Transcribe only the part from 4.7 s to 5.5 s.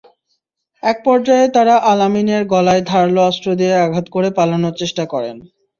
চেষ্টা করেন।